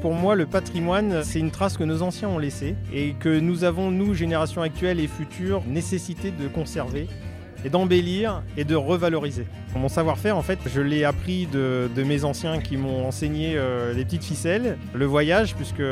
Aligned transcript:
pour 0.00 0.14
moi, 0.14 0.34
le 0.34 0.46
patrimoine, 0.46 1.22
c'est 1.24 1.38
une 1.38 1.50
trace 1.50 1.76
que 1.76 1.84
nos 1.84 2.02
anciens 2.02 2.28
ont 2.28 2.38
laissée 2.38 2.74
et 2.92 3.12
que 3.12 3.38
nous 3.38 3.64
avons, 3.64 3.90
nous, 3.90 4.14
générations 4.14 4.62
actuelles 4.62 4.98
et 5.00 5.06
futures, 5.06 5.62
nécessité 5.66 6.30
de 6.30 6.48
conserver 6.48 7.06
et 7.64 7.68
d'embellir 7.68 8.42
et 8.56 8.64
de 8.64 8.74
revaloriser. 8.74 9.46
Mon 9.76 9.88
savoir-faire, 9.88 10.38
en 10.38 10.42
fait, 10.42 10.58
je 10.72 10.80
l'ai 10.80 11.04
appris 11.04 11.46
de, 11.46 11.88
mes 11.96 12.24
anciens 12.24 12.58
qui 12.60 12.78
m'ont 12.78 13.06
enseigné 13.06 13.52
euh, 13.56 13.92
les 13.92 14.04
petites 14.06 14.24
ficelles, 14.24 14.78
le 14.94 15.04
voyage, 15.04 15.54
puisque 15.54 15.82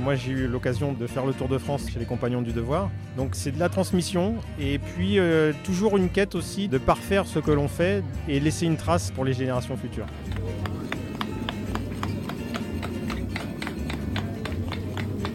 moi 0.00 0.16
j'ai 0.16 0.32
eu 0.32 0.46
l'occasion 0.48 0.92
de 0.92 1.06
faire 1.06 1.24
le 1.24 1.32
Tour 1.32 1.48
de 1.48 1.58
France 1.58 1.88
chez 1.88 2.00
les 2.00 2.04
Compagnons 2.04 2.42
du 2.42 2.52
Devoir. 2.52 2.90
Donc 3.16 3.30
c'est 3.34 3.52
de 3.52 3.60
la 3.60 3.68
transmission 3.68 4.34
et 4.60 4.80
puis 4.80 5.20
euh, 5.20 5.52
toujours 5.62 5.96
une 5.96 6.08
quête 6.08 6.34
aussi 6.34 6.66
de 6.66 6.78
parfaire 6.78 7.26
ce 7.26 7.38
que 7.38 7.52
l'on 7.52 7.68
fait 7.68 8.02
et 8.28 8.40
laisser 8.40 8.66
une 8.66 8.76
trace 8.76 9.12
pour 9.12 9.24
les 9.24 9.32
générations 9.32 9.76
futures. 9.76 10.06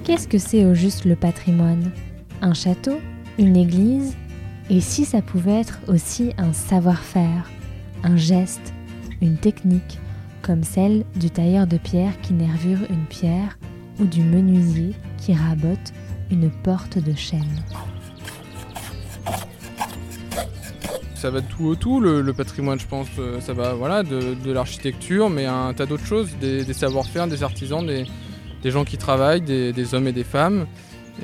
Qu'est-ce 0.08 0.30
que 0.30 0.38
c'est 0.38 0.64
au 0.64 0.74
juste 0.74 1.04
le 1.04 1.18
patrimoine? 1.18 1.92
Un 2.42 2.54
château 2.54 2.98
Une 3.38 3.58
église? 3.58 4.16
Et 4.70 4.80
si 4.80 5.04
ça 5.04 5.22
pouvait 5.22 5.60
être 5.60 5.80
aussi 5.90 6.32
un 6.38 6.54
savoir-faire, 6.54 7.52
un 8.06 8.16
geste, 8.16 8.74
une 9.22 9.36
technique, 9.36 10.00
comme 10.42 10.64
celle 10.64 11.04
du 11.18 11.30
tailleur 11.30 11.68
de 11.68 11.76
pierre 11.76 12.14
qui 12.22 12.32
nervure 12.32 12.78
une 12.90 13.04
pierre 13.04 13.60
ou 14.00 14.06
du 14.06 14.22
menuisier 14.22 14.94
qui 15.18 15.34
rabote 15.34 15.92
une 16.32 16.50
porte 16.52 17.00
de 17.00 17.14
chêne? 17.14 17.62
Ça 21.16 21.32
va 21.32 21.42
de 21.42 21.48
tout 21.48 21.66
au 21.66 21.76
tout, 21.76 22.00
le, 22.00 22.32
patrimoine, 22.32 22.80
je 22.80 22.88
pense. 22.88 23.08
Euh, 23.20 23.42
ça 23.42 23.52
va 23.52 23.74
voilà, 23.74 24.04
de, 24.04 24.52
l'architecture, 24.54 25.30
mais 25.30 25.48
un 25.48 25.74
tas 25.74 25.86
d'autres 25.86 26.06
choses, 26.06 26.30
des, 26.40 26.64
savoir-faire, 26.72 27.28
des 27.28 27.44
artisans, 27.44 27.86
des, 27.86 28.06
gens 28.66 28.86
qui 28.86 28.98
travaillent, 28.98 29.42
des, 29.42 29.94
hommes 29.94 30.08
et 30.08 30.14
des 30.14 30.24
femmes. 30.24 30.68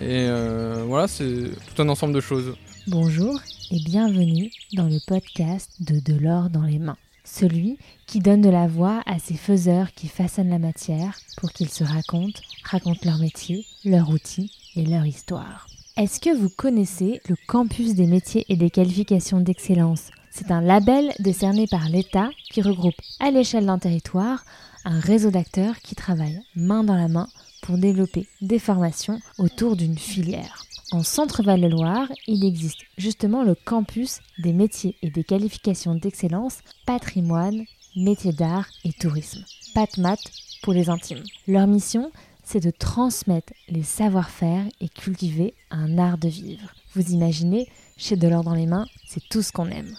Et 0.01 0.25
euh, 0.27 0.83
voilà, 0.87 1.07
c'est 1.07 1.25
tout 1.25 1.81
un 1.81 1.89
ensemble 1.89 2.13
de 2.13 2.21
choses. 2.21 2.55
Bonjour 2.87 3.39
et 3.71 3.79
bienvenue 3.79 4.51
dans 4.73 4.87
le 4.87 4.97
podcast 5.07 5.71
de 5.79 5.99
De 5.99 6.19
l'or 6.19 6.49
dans 6.49 6.63
les 6.63 6.79
mains, 6.79 6.97
celui 7.23 7.77
qui 8.07 8.19
donne 8.19 8.41
de 8.41 8.49
la 8.49 8.67
voix 8.67 9.01
à 9.05 9.19
ces 9.19 9.35
faiseurs 9.35 9.91
qui 9.93 10.07
façonnent 10.07 10.49
la 10.49 10.59
matière 10.59 11.17
pour 11.37 11.51
qu'ils 11.51 11.69
se 11.69 11.83
racontent, 11.83 12.41
racontent 12.63 12.99
leur 13.05 13.19
métier, 13.19 13.65
leurs 13.85 14.09
outils 14.09 14.51
et 14.75 14.85
leur 14.85 15.05
histoire. 15.05 15.67
Est-ce 15.95 16.19
que 16.19 16.35
vous 16.35 16.49
connaissez 16.49 17.21
le 17.29 17.35
campus 17.47 17.93
des 17.93 18.07
métiers 18.07 18.45
et 18.49 18.55
des 18.55 18.71
qualifications 18.71 19.39
d'excellence? 19.39 20.09
C'est 20.31 20.49
un 20.49 20.61
label 20.61 21.11
décerné 21.19 21.67
par 21.69 21.87
l'État 21.87 22.29
qui 22.51 22.63
regroupe 22.63 22.99
à 23.19 23.29
l'échelle 23.29 23.67
d'un 23.67 23.77
territoire 23.77 24.43
un 24.85 24.99
réseau 24.99 25.31
d'acteurs 25.31 25.79
qui 25.79 25.95
travaillent 25.95 26.41
main 26.55 26.83
dans 26.83 26.95
la 26.95 27.07
main 27.07 27.27
pour 27.61 27.77
développer 27.77 28.27
des 28.41 28.59
formations 28.59 29.19
autour 29.37 29.75
d'une 29.75 29.97
filière. 29.97 30.65
En 30.91 31.01
Centre-Val-de-Loire, 31.01 32.07
il 32.27 32.45
existe 32.45 32.81
justement 32.97 33.43
le 33.43 33.55
campus 33.55 34.19
des 34.37 34.53
métiers 34.53 34.95
et 35.01 35.09
des 35.09 35.23
qualifications 35.23 35.95
d'excellence 35.95 36.59
patrimoine, 36.85 37.63
métiers 37.95 38.33
d'art 38.33 38.67
et 38.83 38.93
tourisme. 38.93 39.43
PatMat 39.73 40.17
pour 40.61 40.73
les 40.73 40.89
intimes. 40.89 41.23
Leur 41.47 41.65
mission, 41.65 42.11
c'est 42.43 42.59
de 42.59 42.71
transmettre 42.71 43.53
les 43.69 43.83
savoir-faire 43.83 44.65
et 44.81 44.89
cultiver 44.89 45.55
un 45.71 45.97
art 45.97 46.17
de 46.17 46.27
vivre. 46.27 46.73
Vous 46.93 47.11
imaginez, 47.11 47.67
chez 47.97 48.15
Delors 48.15 48.43
dans 48.43 48.53
les 48.53 48.67
mains, 48.67 48.85
c'est 49.07 49.27
tout 49.29 49.41
ce 49.41 49.51
qu'on 49.51 49.69
aime. 49.69 49.95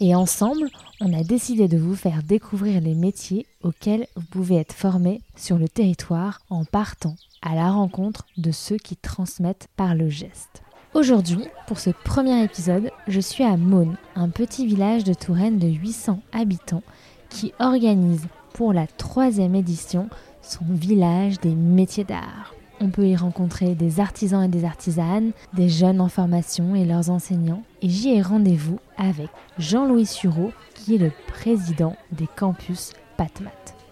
Et 0.00 0.14
ensemble, 0.14 0.68
on 1.00 1.12
a 1.12 1.24
décidé 1.24 1.66
de 1.66 1.76
vous 1.76 1.96
faire 1.96 2.22
découvrir 2.22 2.80
les 2.80 2.94
métiers 2.94 3.46
auxquels 3.64 4.06
vous 4.14 4.26
pouvez 4.30 4.54
être 4.56 4.72
formé 4.72 5.22
sur 5.34 5.58
le 5.58 5.68
territoire 5.68 6.40
en 6.50 6.64
partant 6.64 7.16
à 7.42 7.56
la 7.56 7.70
rencontre 7.70 8.24
de 8.36 8.52
ceux 8.52 8.76
qui 8.76 8.96
transmettent 8.96 9.66
par 9.76 9.96
le 9.96 10.08
geste. 10.08 10.62
Aujourd'hui, 10.94 11.44
pour 11.66 11.80
ce 11.80 11.90
premier 11.90 12.44
épisode, 12.44 12.90
je 13.08 13.20
suis 13.20 13.42
à 13.42 13.56
Maune, 13.56 13.96
un 14.14 14.28
petit 14.28 14.66
village 14.66 15.02
de 15.02 15.14
Touraine 15.14 15.58
de 15.58 15.68
800 15.68 16.20
habitants 16.32 16.84
qui 17.28 17.52
organise 17.58 18.26
pour 18.54 18.72
la 18.72 18.86
troisième 18.86 19.56
édition 19.56 20.08
son 20.42 20.64
village 20.68 21.40
des 21.40 21.54
métiers 21.54 22.04
d'art. 22.04 22.54
On 22.80 22.90
peut 22.90 23.06
y 23.08 23.16
rencontrer 23.16 23.74
des 23.74 23.98
artisans 23.98 24.44
et 24.44 24.48
des 24.48 24.64
artisanes, 24.64 25.32
des 25.52 25.68
jeunes 25.68 26.00
en 26.00 26.08
formation 26.08 26.74
et 26.74 26.84
leurs 26.84 27.10
enseignants. 27.10 27.64
Et 27.82 27.88
j'y 27.88 28.10
ai 28.10 28.22
rendez-vous 28.22 28.78
avec 28.96 29.28
Jean-Louis 29.58 30.06
Sureau, 30.06 30.52
qui 30.74 30.94
est 30.94 30.98
le 30.98 31.10
président 31.26 31.96
des 32.12 32.28
campus 32.36 32.92
PatMat. 33.16 33.50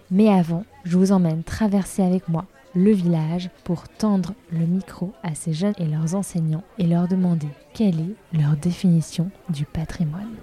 Mais 0.09 0.29
avant, 0.29 0.63
je 0.85 0.97
vous 0.97 1.11
emmène 1.11 1.43
traverser 1.43 2.01
avec 2.01 2.29
moi 2.29 2.45
le 2.75 2.91
village 2.91 3.49
pour 3.63 3.89
tendre 3.89 4.33
le 4.51 4.65
micro 4.65 5.11
à 5.23 5.35
ces 5.35 5.53
jeunes 5.53 5.73
et 5.79 5.85
leurs 5.85 6.15
enseignants 6.15 6.63
et 6.77 6.85
leur 6.85 7.07
demander 7.07 7.47
quelle 7.73 7.99
est 7.99 8.37
leur 8.37 8.55
définition 8.55 9.31
du 9.49 9.65
patrimoine. 9.65 10.35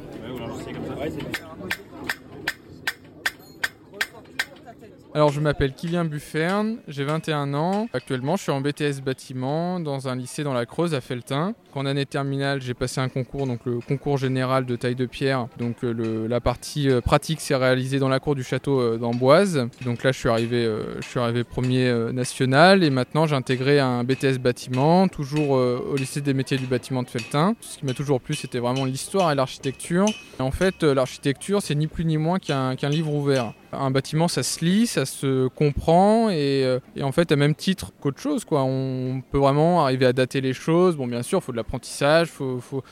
Alors 5.17 5.31
je 5.31 5.39
m'appelle 5.39 5.75
Kylian 5.75 6.07
Bufferne, 6.07 6.79
j'ai 6.89 7.05
21 7.05 7.55
ans. 7.55 7.87
Actuellement 7.93 8.35
je 8.35 8.43
suis 8.43 8.51
en 8.51 8.61
BTS 8.61 9.01
bâtiment 9.01 9.79
dans 9.79 10.09
un 10.09 10.17
lycée 10.17 10.43
dans 10.43 10.53
la 10.53 10.67
Creuse 10.67 10.93
à 10.93 11.01
Feltin. 11.01 11.55
En 11.77 11.87
année 11.87 12.05
terminale 12.05 12.61
j'ai 12.61 12.75
passé 12.75 13.01
un 13.01 13.09
concours, 13.09 13.47
donc 13.47 13.61
le 13.65 13.79
concours 13.79 14.19
général 14.19 14.67
de 14.67 14.75
taille 14.75 14.97
de 14.97 15.07
pierre. 15.07 15.47
Donc 15.57 15.85
euh, 15.85 16.27
la 16.27 16.41
partie 16.41 16.91
euh, 16.91 17.01
pratique 17.01 17.41
s'est 17.41 17.55
réalisée 17.55 18.01
dans 18.01 18.09
la 18.09 18.19
cour 18.19 18.35
du 18.35 18.43
château 18.43 18.81
euh, 18.81 18.99
d'Amboise. 18.99 19.69
Donc 19.85 20.03
là 20.03 20.11
je 20.11 20.19
suis 20.19 20.29
arrivé, 20.29 20.69
je 21.01 21.07
suis 21.07 21.21
arrivé 21.21 21.45
premier 21.45 21.95
national 22.13 22.83
et 22.83 22.91
maintenant 22.91 23.29
j'ai 23.29 23.37
intégré 23.37 23.79
un 23.79 24.03
BTS 24.03 24.39
bâtiment, 24.41 25.07
toujours 25.07 25.51
au 25.51 25.95
lycée 25.95 26.23
des 26.23 26.35
métiers 26.35 26.59
du 26.59 26.67
bâtiment 26.67 27.05
de 27.05 27.09
Feltin. 27.09 27.55
Ce 27.61 27.79
qui 27.79 27.87
m'a 27.87 27.95
toujours 27.95 28.21
plu 28.21 28.35
c'était 28.35 28.59
vraiment 28.59 28.85
l'histoire 28.85 29.31
et 29.31 29.37
l'architecture. 29.37 30.07
En 30.41 30.51
fait 30.51 30.83
l'architecture 30.83 31.63
c'est 31.63 31.77
ni 31.77 31.87
plus 31.87 32.05
ni 32.05 32.19
moins 32.19 32.41
qu'un 32.41 32.75
livre 32.89 33.15
ouvert 33.15 33.55
un 33.79 33.91
bâtiment, 33.91 34.29
ça 34.29 34.43
se 34.43 34.65
lit, 34.65 34.87
ça 34.87 35.07
se 35.07 35.49
comprend 35.49 36.31
et, 36.31 36.65
euh, 36.65 36.79
en 37.01 37.13
fait, 37.13 37.33
à 37.33 37.37
même 37.37 37.55
titre 37.55 37.93
qu'autre 38.01 38.21
chose, 38.21 38.45
quoi. 38.45 38.63
On 38.65 39.23
peut 39.31 39.39
vraiment 39.39 39.85
arriver 39.85 40.07
à 40.07 40.13
dater 40.13 40.41
les 40.41 40.53
choses. 40.53 40.97
Bon, 40.97 41.07
bien 41.07 41.23
sûr, 41.23 41.41
il 41.41 41.43
faut 41.43 41.53
de 41.53 41.57
l'apprentissage, 41.57 42.29
il 42.41 42.61
faut, 42.61 42.83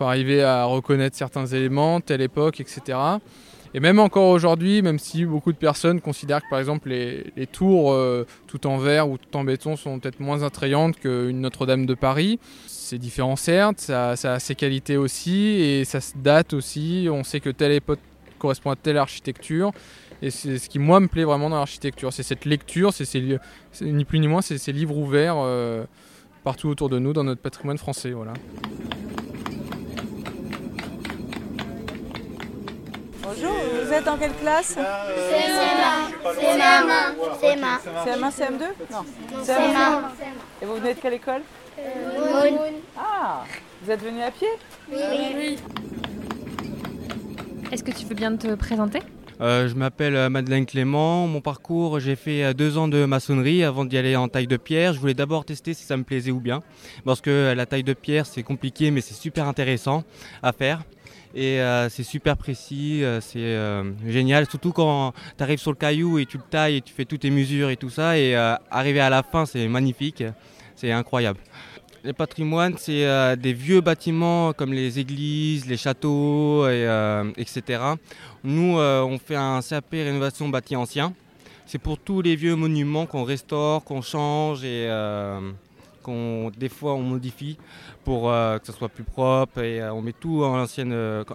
arriver 0.00 0.42
à 0.42 0.64
reconnaître 0.64 1.16
certains 1.16 1.46
éléments, 1.46 2.00
telle 2.00 2.20
époque, 2.20 2.60
etc. 2.60 2.98
Et 3.72 3.80
même 3.80 3.98
encore 3.98 4.28
aujourd'hui, 4.28 4.82
même 4.82 4.98
si 4.98 5.24
beaucoup 5.24 5.52
de 5.52 5.56
personnes 5.58 6.00
considèrent 6.00 6.42
que 6.42 6.48
par 6.48 6.58
exemple 6.58 6.88
les, 6.88 7.46
tours 7.46 7.92
euh, 7.92 8.26
tout 8.46 8.66
en 8.66 8.78
verre 8.78 9.08
ou 9.08 9.18
tout 9.18 9.36
en 9.36 9.44
béton 9.44 9.76
sont 9.76 9.98
peut-être 9.98 10.20
moins 10.20 10.42
attrayantes 10.42 10.98
qu'une 10.98 11.40
Notre-Dame 11.40 11.86
de 11.86 11.94
Paris, 11.94 12.38
c'est 12.66 12.98
différent 12.98 13.36
certes, 13.36 13.80
ça, 13.80 14.12
a 14.12 14.38
ses 14.38 14.54
qualités 14.54 14.96
aussi 14.96 15.60
et 15.60 15.84
ça 15.84 16.00
se 16.00 16.12
date 16.16 16.52
aussi. 16.52 17.08
On 17.10 17.24
sait 17.24 17.40
que 17.40 17.50
telle 17.50 17.72
époque 17.72 17.98
correspond 18.38 18.70
à 18.70 18.76
telle 18.76 18.96
architecture. 18.96 19.72
Et 20.22 20.30
c'est 20.30 20.58
ce 20.58 20.68
qui, 20.68 20.78
moi, 20.78 21.00
me 21.00 21.08
plaît 21.08 21.24
vraiment 21.24 21.50
dans 21.50 21.58
l'architecture. 21.58 22.12
C'est 22.12 22.22
cette 22.22 22.44
lecture, 22.44 22.92
c'est 22.92 23.06
ni 23.82 24.04
plus 24.04 24.18
ni 24.18 24.28
moins, 24.28 24.40
c'est 24.42 24.58
ces 24.58 24.72
livres 24.72 24.96
ouverts 24.96 25.36
euh, 25.38 25.84
partout 26.44 26.68
autour 26.68 26.88
de 26.88 26.98
nous 26.98 27.12
dans 27.12 27.24
notre 27.24 27.40
patrimoine 27.42 27.78
français. 27.78 28.10
Voilà. 28.12 28.32
Bonjour, 33.22 33.52
vous 33.84 33.92
êtes 33.92 34.08
en 34.08 34.16
quelle 34.16 34.32
classe? 34.34 34.76
CM1. 34.76 36.12
CM1. 36.40 37.14
CM1. 37.42 37.78
CM1, 38.04 38.30
CM2 38.30 38.64
Non. 38.92 39.04
CM1. 39.42 40.02
Et 40.62 40.64
vous 40.64 40.74
venez 40.76 40.94
de 40.94 41.00
quelle 41.00 41.14
école? 41.14 41.42
Moon. 41.76 42.58
Ah, 42.96 43.44
vous 43.82 43.90
êtes 43.90 44.02
venu 44.02 44.22
à 44.22 44.30
pied? 44.30 44.48
Oui. 44.90 45.58
Est-ce 47.70 47.82
que 47.84 47.90
tu 47.90 48.06
veux 48.06 48.14
bien 48.14 48.34
te 48.36 48.54
présenter? 48.54 49.00
euh, 49.00 49.15
je 49.40 49.74
m'appelle 49.74 50.16
euh, 50.16 50.28
Madeleine 50.28 50.66
Clément. 50.66 51.26
Mon 51.26 51.40
parcours, 51.40 52.00
j'ai 52.00 52.16
fait 52.16 52.42
euh, 52.42 52.52
deux 52.54 52.78
ans 52.78 52.88
de 52.88 53.04
maçonnerie 53.04 53.64
avant 53.64 53.84
d'y 53.84 53.98
aller 53.98 54.16
en 54.16 54.28
taille 54.28 54.46
de 54.46 54.56
pierre. 54.56 54.92
Je 54.94 55.00
voulais 55.00 55.14
d'abord 55.14 55.44
tester 55.44 55.74
si 55.74 55.84
ça 55.84 55.96
me 55.96 56.04
plaisait 56.04 56.30
ou 56.30 56.40
bien. 56.40 56.62
Parce 57.04 57.20
que 57.20 57.52
la 57.54 57.66
taille 57.66 57.84
de 57.84 57.92
pierre, 57.92 58.26
c'est 58.26 58.42
compliqué, 58.42 58.90
mais 58.90 59.00
c'est 59.00 59.14
super 59.14 59.46
intéressant 59.46 60.04
à 60.42 60.52
faire. 60.52 60.82
Et 61.34 61.60
c'est 61.90 62.02
super 62.02 62.38
précis, 62.38 63.02
c'est 63.20 63.58
génial. 64.06 64.48
Surtout 64.48 64.72
quand 64.72 65.12
tu 65.36 65.42
arrives 65.42 65.58
sur 65.58 65.70
le 65.70 65.76
caillou 65.76 66.18
et 66.18 66.24
tu 66.24 66.38
le 66.38 66.42
tailles 66.42 66.76
et 66.76 66.80
tu 66.80 66.94
fais 66.94 67.04
toutes 67.04 67.20
tes 67.20 67.30
mesures 67.30 67.68
et 67.68 67.76
tout 67.76 67.90
ça. 67.90 68.18
Et 68.18 68.34
arriver 68.70 69.00
à 69.00 69.10
la 69.10 69.22
fin, 69.22 69.44
c'est 69.44 69.68
magnifique. 69.68 70.24
C'est 70.76 70.92
incroyable. 70.92 71.38
Les 72.06 72.12
patrimoines, 72.12 72.76
c'est 72.78 73.04
euh, 73.04 73.34
des 73.34 73.52
vieux 73.52 73.80
bâtiments 73.80 74.52
comme 74.52 74.72
les 74.72 75.00
églises, 75.00 75.66
les 75.66 75.76
châteaux, 75.76 76.64
euh, 76.64 77.32
etc. 77.36 77.82
Nous, 78.44 78.78
euh, 78.78 79.02
on 79.02 79.18
fait 79.18 79.34
un 79.34 79.60
CAP 79.60 79.86
rénovation 79.90 80.48
bâti 80.48 80.76
ancien. 80.76 81.12
C'est 81.66 81.78
pour 81.78 81.98
tous 81.98 82.22
les 82.22 82.36
vieux 82.36 82.54
monuments 82.54 83.06
qu'on 83.06 83.24
restaure, 83.24 83.82
qu'on 83.82 84.02
change 84.02 84.62
et 84.62 84.88
qu'on 86.04 86.52
des 86.56 86.68
fois 86.68 86.94
on 86.94 87.02
modifie 87.02 87.58
pour 88.04 88.30
que 88.30 88.60
ce 88.62 88.70
soit 88.70 88.88
plus 88.88 89.02
propre 89.02 89.58
et 89.58 89.82
on 89.90 90.00
met 90.00 90.12
tout 90.12 90.44
à 90.44 90.58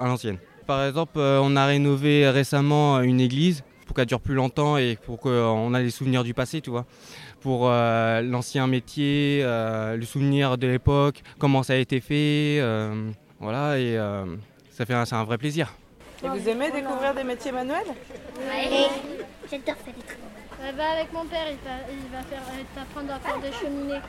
l'ancienne. 0.06 0.38
Par 0.66 0.86
exemple, 0.86 1.20
on 1.20 1.54
a 1.58 1.66
rénové 1.66 2.30
récemment 2.30 3.02
une 3.02 3.20
église 3.20 3.62
pour 3.86 3.94
qu'elle 3.94 4.06
dure 4.06 4.22
plus 4.22 4.36
longtemps 4.36 4.78
et 4.78 4.98
pour 5.06 5.20
qu'on 5.20 5.74
ait 5.76 5.84
les 5.84 5.92
souvenirs 5.92 6.24
du 6.24 6.34
passé, 6.34 6.62
tu 6.62 6.70
vois 6.70 6.86
pour 7.42 7.68
euh, 7.70 8.22
l'ancien 8.22 8.68
métier, 8.68 9.42
euh, 9.44 9.98
le 9.98 10.06
souvenir 10.06 10.58
de 10.58 10.68
l'époque, 10.68 11.22
comment 11.40 11.64
ça 11.64 11.74
a 11.74 11.78
été 11.78 12.00
fait. 12.00 12.60
euh, 12.62 13.12
voilà, 13.40 13.80
et 13.80 13.98
euh, 13.98 14.26
ça 14.70 14.86
fait 14.86 14.94
un, 14.94 15.06
c'est 15.06 15.16
un 15.16 15.24
vrai 15.24 15.38
plaisir. 15.38 15.74
Et 16.24 16.28
vous 16.28 16.48
aimez 16.48 16.72
découvrir 16.72 17.14
des 17.16 17.24
métiers 17.24 17.52
manuels? 17.52 17.88
Et 17.88 18.86
j'adore 19.50 19.76
faire 19.76 19.94
des 19.94 20.04
trucs. 20.04 20.20
Ouais, 20.62 20.72
bah, 20.78 20.84
avec 20.94 21.12
mon 21.12 21.26
père, 21.26 21.48
il 21.50 21.58
va, 21.68 21.78
il 21.92 22.12
va 22.12 22.22
faire, 22.24 22.44
t'apprendre 22.76 23.12
à 23.14 23.20
faire 23.20 23.40
des 23.40 23.52
cheminées. 23.58 24.00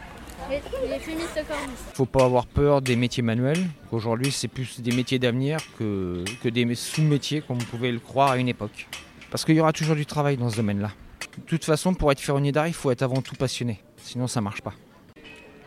Les, 0.51 0.99
fumistes 0.99 1.35
cordistes. 1.35 1.95
faut 1.95 2.05
pas 2.05 2.25
avoir 2.25 2.47
peur 2.47 2.83
des 2.83 2.97
métiers 2.97 3.23
manuels. 3.23 3.65
Aujourd'hui, 3.93 4.33
c'est 4.33 4.49
plus 4.49 4.81
des 4.81 4.91
métiers 4.91 5.19
d'avenir 5.19 5.59
que, 5.79 6.25
que 6.43 6.49
des 6.49 6.75
sous-métiers 6.75 7.43
comme 7.43 7.59
on 7.59 7.65
pouvait 7.65 7.93
le 7.93 8.01
croire 8.01 8.33
à 8.33 8.37
une 8.39 8.49
époque. 8.49 8.89
Parce 9.31 9.45
qu'il 9.45 9.55
y 9.55 9.61
aura 9.61 9.73
toujours 9.73 9.95
du 9.95 10.05
travail 10.05 10.37
dans 10.37 10.51
ce 10.51 10.57
domaine-là. 10.57 10.91
De 11.39 11.43
toute 11.47 11.65
façon, 11.65 11.95
pour 11.95 12.13
être 12.13 12.21
ferronnier 12.21 12.53
d'art, 12.53 12.69
il 12.69 12.75
faut 12.75 12.91
être 12.91 13.03
avant 13.03 13.23
tout 13.23 13.37
passionné. 13.37 13.81
Sinon, 13.97 14.27
ça 14.27 14.41
marche 14.41 14.63
pas. 14.63 14.75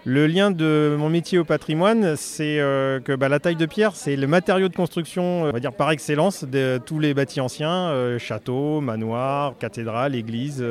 Le 0.08 0.28
lien 0.28 0.52
de 0.52 0.96
mon 1.00 1.10
métier 1.10 1.40
au 1.40 1.46
patrimoine, 1.46 2.16
c'est 2.16 2.60
euh, 2.60 3.00
que 3.00 3.16
bah, 3.16 3.28
la 3.28 3.40
taille 3.40 3.56
de 3.56 3.66
pierre, 3.66 3.96
c'est 3.96 4.16
le 4.16 4.28
matériau 4.28 4.70
de 4.70 4.76
construction, 4.76 5.46
euh, 5.46 5.50
on 5.50 5.52
va 5.52 5.60
dire 5.60 5.74
par 5.74 5.90
excellence, 5.90 6.44
de 6.44 6.80
tous 6.86 7.00
les 7.00 7.16
bâtis 7.16 7.42
anciens, 7.42 7.90
euh, 7.90 8.20
châteaux, 8.20 8.82
manoirs, 8.82 9.58
cathédrales, 9.58 10.14
églises, 10.14 10.64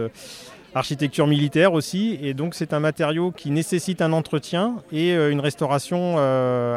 architecture 0.72 1.26
militaire 1.26 1.72
aussi. 1.72 2.16
Et 2.22 2.32
donc 2.32 2.54
c'est 2.54 2.72
un 2.72 2.78
matériau 2.78 3.32
qui 3.32 3.50
nécessite 3.50 4.02
un 4.02 4.12
entretien 4.12 4.76
et 4.92 5.12
une 5.12 5.40
restauration 5.40 6.16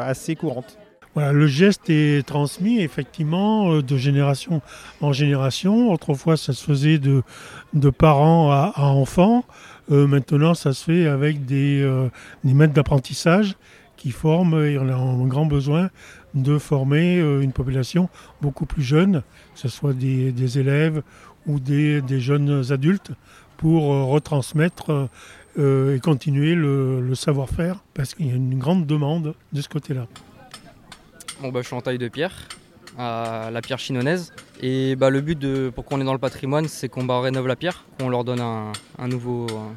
assez 0.02 0.34
courante. 0.34 0.78
Le 1.18 1.46
geste 1.46 1.90
est 1.90 2.26
transmis 2.26 2.80
effectivement 2.80 3.72
euh, 3.72 3.82
de 3.82 3.96
génération 3.96 4.62
en 5.00 5.12
génération. 5.12 5.92
Autrefois, 5.92 6.36
ça 6.36 6.52
se 6.52 6.64
faisait 6.64 6.98
de, 6.98 7.22
parents 7.90 8.52
à, 8.52 8.72
enfants. 8.76 9.44
Euh, 9.90 10.06
maintenant, 10.06 10.54
ça 10.54 10.72
se 10.72 10.84
fait 10.84 11.06
avec 11.06 11.44
des, 11.44 11.80
euh, 11.82 12.08
des 12.44 12.54
maîtres 12.54 12.74
d'apprentissage 12.74 13.56
qui 13.96 14.12
forment, 14.12 14.64
et 14.64 14.78
on 14.78 14.88
a 14.88 14.94
un 14.94 15.26
grand 15.26 15.46
besoin 15.46 15.90
de 16.34 16.56
former 16.58 17.18
une 17.18 17.50
population 17.50 18.08
beaucoup 18.40 18.64
plus 18.64 18.84
jeune, 18.84 19.22
que 19.54 19.60
ce 19.60 19.66
soit 19.66 19.92
des, 19.92 20.58
élèves 20.58 21.02
ou 21.48 21.58
des, 21.58 22.00
jeunes 22.20 22.70
adultes, 22.70 23.10
pour 23.56 23.86
retransmettre 24.08 25.08
et 25.58 25.98
continuer 26.00 26.54
le 26.54 27.12
savoir-faire, 27.16 27.82
parce 27.92 28.14
qu'il 28.14 28.28
y 28.28 28.30
a 28.30 28.36
une 28.36 28.56
grande 28.56 28.86
demande 28.86 29.34
de 29.52 29.60
ce 29.60 29.68
côté-là. 29.68 30.06
Bon, 31.40 31.50
bah, 31.50 31.60
je 31.62 31.66
suis 31.66 31.76
en 31.76 31.80
taille 31.80 31.98
de 31.98 32.08
pierre, 32.08 32.32
à 32.98 33.50
la 33.52 33.60
pierre 33.60 33.78
chinonnaise. 33.78 34.32
Et 34.60 34.96
bah, 34.96 35.10
le 35.10 35.20
but 35.20 35.38
de, 35.38 35.70
pour 35.74 35.84
qu'on 35.84 36.00
est 36.00 36.04
dans 36.04 36.12
le 36.12 36.18
patrimoine, 36.18 36.66
c'est 36.68 36.88
qu'on 36.88 37.04
bah, 37.04 37.20
rénove 37.20 37.46
la 37.46 37.56
pierre, 37.56 37.84
qu'on 37.98 38.08
leur 38.08 38.24
donne 38.24 38.40
un, 38.40 39.08
nouveau, 39.08 39.46
un- 39.50 39.76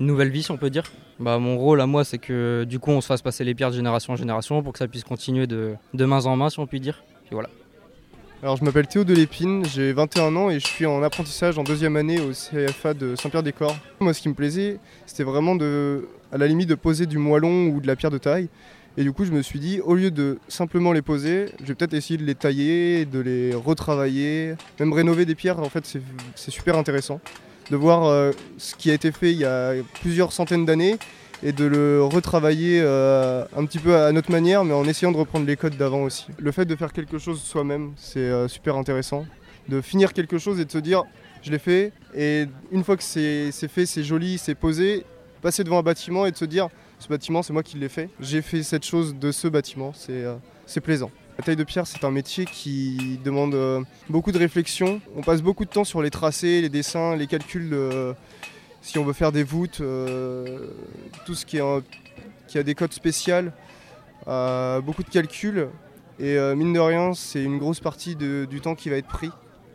une 0.00 0.06
nouvelle 0.06 0.30
vie, 0.30 0.42
si 0.42 0.50
on 0.50 0.56
peut 0.56 0.70
dire. 0.70 0.84
Mon 1.20 1.56
rôle 1.56 1.80
à 1.80 1.86
moi, 1.86 2.04
c'est 2.04 2.18
que 2.18 2.64
du 2.68 2.78
coup, 2.80 2.90
on 2.90 3.00
se 3.00 3.06
fasse 3.06 3.22
passer 3.22 3.44
les 3.44 3.54
pierres 3.54 3.70
de 3.70 3.76
génération 3.76 4.12
en 4.12 4.16
génération 4.16 4.62
pour 4.62 4.72
que 4.72 4.78
ça 4.78 4.88
puisse 4.88 5.04
continuer 5.04 5.46
de, 5.46 5.74
de 5.94 6.04
main 6.04 6.26
en 6.26 6.36
main, 6.36 6.50
si 6.50 6.58
on 6.58 6.66
peut 6.66 6.78
dire. 6.80 7.02
Voilà. 7.30 7.48
Alors 8.42 8.56
je 8.58 8.64
m'appelle 8.64 8.86
Théo 8.86 9.04
Delépine, 9.04 9.64
j'ai 9.64 9.94
21 9.94 10.36
ans 10.36 10.50
et 10.50 10.60
je 10.60 10.66
suis 10.66 10.84
en 10.84 11.02
apprentissage 11.02 11.56
en 11.58 11.62
deuxième 11.64 11.96
année 11.96 12.20
au 12.20 12.32
CFA 12.32 12.92
de 12.92 13.16
Saint-Pierre-des-Corps. 13.16 13.74
Moi 14.00 14.12
ce 14.12 14.20
qui 14.20 14.28
me 14.28 14.34
plaisait, 14.34 14.78
c'était 15.06 15.22
vraiment 15.24 15.56
à 16.30 16.36
la 16.36 16.46
limite 16.46 16.68
de 16.68 16.74
poser 16.74 17.06
du 17.06 17.16
moellon 17.16 17.68
ou 17.68 17.80
de 17.80 17.86
la 17.86 17.96
pierre 17.96 18.10
de 18.10 18.18
taille. 18.18 18.50
Et 18.96 19.02
du 19.02 19.12
coup 19.12 19.24
je 19.24 19.32
me 19.32 19.42
suis 19.42 19.58
dit, 19.58 19.80
au 19.80 19.94
lieu 19.94 20.10
de 20.10 20.38
simplement 20.48 20.92
les 20.92 21.02
poser, 21.02 21.46
je 21.60 21.66
vais 21.66 21.74
peut-être 21.74 21.94
essayer 21.94 22.16
de 22.16 22.24
les 22.24 22.34
tailler, 22.36 23.04
de 23.06 23.18
les 23.18 23.52
retravailler, 23.54 24.54
même 24.78 24.92
rénover 24.92 25.24
des 25.24 25.34
pierres, 25.34 25.58
en 25.58 25.68
fait 25.68 25.84
c'est- 25.86 26.50
super 26.50 26.76
intéressant. 26.78 27.20
De 27.70 27.76
voir 27.76 28.04
euh, 28.04 28.30
ce 28.58 28.74
qui 28.74 28.90
a 28.90 28.94
été 28.94 29.10
fait 29.10 29.32
il 29.32 29.38
y 29.38 29.44
a 29.44 29.72
plusieurs 30.02 30.32
centaines 30.32 30.64
d'années 30.66 30.96
et 31.42 31.52
de 31.52 31.64
le 31.64 32.02
retravailler 32.04 32.80
euh, 32.82 33.44
un 33.56 33.64
petit 33.64 33.78
peu 33.78 33.96
à 33.96 34.12
notre 34.12 34.30
manière, 34.30 34.64
mais 34.64 34.74
en 34.74 34.84
essayant 34.84 35.12
de 35.12 35.16
reprendre 35.16 35.46
les 35.46 35.56
codes 35.56 35.76
d'avant 35.76 36.02
aussi. 36.04 36.26
Le 36.38 36.52
fait 36.52 36.64
de 36.66 36.76
faire 36.76 36.92
quelque 36.92 37.18
chose 37.18 37.40
soi-même, 37.40 37.92
c'est 37.96 38.18
euh, 38.20 38.48
super 38.48 38.76
intéressant. 38.76 39.26
De 39.68 39.80
finir 39.80 40.12
quelque 40.12 40.38
chose 40.38 40.60
et 40.60 40.64
de 40.66 40.70
se 40.70 40.78
dire, 40.78 41.04
je 41.42 41.50
l'ai 41.50 41.58
fait, 41.58 41.92
et 42.14 42.46
une 42.70 42.84
fois 42.84 42.96
que 42.96 43.02
c'est 43.02 43.50
fait, 43.68 43.86
c'est 43.86 44.04
joli, 44.04 44.38
c'est 44.38 44.54
posé, 44.54 45.04
passer 45.42 45.64
devant 45.64 45.78
un 45.78 45.82
bâtiment 45.82 46.26
et 46.26 46.30
de 46.30 46.36
se 46.36 46.44
dire, 46.44 46.68
ce 47.04 47.08
bâtiment, 47.10 47.42
c'est 47.42 47.52
moi 47.52 47.62
qui 47.62 47.76
l'ai 47.76 47.90
fait. 47.90 48.08
J'ai 48.18 48.40
fait 48.40 48.62
cette 48.62 48.84
chose 48.84 49.14
de 49.14 49.30
ce 49.30 49.46
bâtiment, 49.46 49.92
c'est 49.94 50.24
euh, 50.24 50.36
plaisant. 50.82 51.10
La 51.36 51.44
taille 51.44 51.56
de 51.56 51.64
pierre, 51.64 51.86
c'est 51.86 52.02
un 52.02 52.10
métier 52.10 52.46
qui 52.46 53.20
demande 53.22 53.54
euh, 53.54 53.82
beaucoup 54.08 54.32
de 54.32 54.38
réflexion. 54.38 55.02
On 55.14 55.20
passe 55.20 55.42
beaucoup 55.42 55.66
de 55.66 55.70
temps 55.70 55.84
sur 55.84 56.00
les 56.00 56.08
tracés, 56.08 56.62
les 56.62 56.70
dessins, 56.70 57.14
les 57.14 57.26
calculs. 57.26 57.74
euh, 57.74 58.14
si 58.80 58.98
on 58.98 59.04
veut 59.04 59.12
faire 59.12 59.32
des 59.32 59.42
voûtes, 59.42 59.82
tout 61.24 61.34
ce 61.34 61.46
qui, 61.46 61.56
est 61.56 61.62
qui 62.48 62.58
a 62.58 62.62
des 62.62 62.74
codes 62.74 62.92
spéciales, 62.92 63.52
beaucoup 64.26 65.02
de 65.02 65.08
calculs. 65.10 65.68
Et 66.18 66.36
mine 66.54 66.74
de 66.74 66.80
rien, 66.80 67.14
c'est 67.14 67.42
une 67.42 67.56
grosse 67.56 67.80
partie 67.80 68.14
du 68.14 68.60
temps 68.62 68.74
qui 68.74 68.90
va 68.90 68.96
être 68.96 69.08
pris. 69.08 69.30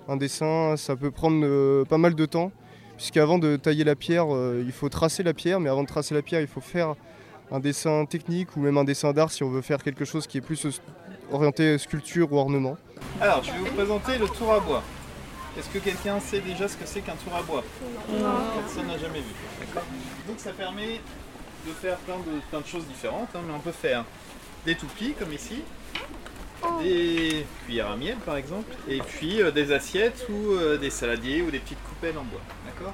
Un 0.07 0.15
dessin, 0.15 0.75
ça 0.77 0.95
peut 0.95 1.09
prendre 1.09 1.83
pas 1.85 1.97
mal 1.97 2.13
de 2.13 2.25
temps, 2.27 2.51
puisqu'avant 2.97 3.39
de 3.39 3.55
tailler 3.55 3.83
la 3.83 3.95
pierre, 3.95 4.27
il 4.63 4.71
faut 4.71 4.89
tracer 4.89 5.23
la 5.23 5.33
pierre, 5.33 5.59
mais 5.59 5.69
avant 5.69 5.81
de 5.81 5.87
tracer 5.87 6.13
la 6.13 6.21
pierre, 6.21 6.41
il 6.41 6.47
faut 6.47 6.61
faire 6.61 6.95
un 7.51 7.59
dessin 7.59 8.05
technique 8.05 8.55
ou 8.55 8.61
même 8.61 8.77
un 8.77 8.83
dessin 8.83 9.11
d'art 9.13 9.31
si 9.31 9.43
on 9.43 9.49
veut 9.49 9.61
faire 9.61 9.81
quelque 9.83 10.05
chose 10.05 10.27
qui 10.27 10.37
est 10.37 10.41
plus 10.41 10.81
orienté 11.31 11.77
sculpture 11.77 12.31
ou 12.31 12.37
ornement. 12.37 12.77
Alors, 13.21 13.43
je 13.43 13.51
vais 13.51 13.59
vous 13.59 13.75
présenter 13.75 14.17
le 14.17 14.27
tour 14.27 14.53
à 14.53 14.59
bois. 14.59 14.83
Est-ce 15.57 15.69
que 15.69 15.79
quelqu'un 15.79 16.19
sait 16.19 16.39
déjà 16.39 16.67
ce 16.67 16.77
que 16.77 16.85
c'est 16.85 17.01
qu'un 17.01 17.15
tour 17.15 17.35
à 17.35 17.41
bois? 17.41 17.63
Non. 18.09 18.61
Personne 18.61 18.87
n'a 18.87 18.97
jamais 18.97 19.19
vu. 19.19 19.33
D'accord? 19.59 19.83
Donc 20.27 20.39
ça 20.39 20.51
permet 20.51 21.01
de 21.67 21.71
faire 21.73 21.97
plein 21.97 22.17
de, 22.17 22.39
plein 22.49 22.61
de 22.61 22.65
choses 22.67 22.85
différentes. 22.85 23.29
hein, 23.35 23.39
mais 23.45 23.53
on 23.53 23.59
peut 23.59 23.71
faire 23.71 24.05
des 24.65 24.75
toupies 24.75 25.13
comme 25.17 25.33
ici, 25.33 25.63
des 26.81 27.45
cuillères 27.65 27.91
à 27.91 27.97
miel 27.97 28.17
par 28.25 28.37
exemple, 28.37 28.73
et 28.87 28.99
puis 28.99 29.41
euh, 29.41 29.51
des 29.51 29.71
assiettes 29.71 30.27
ou 30.29 30.51
euh, 30.53 30.77
des 30.77 30.89
saladiers 30.89 31.41
ou 31.41 31.51
des 31.51 31.59
petites 31.59 31.81
coupelles 31.83 32.17
en 32.17 32.23
bois. 32.23 32.41
D'accord? 32.65 32.93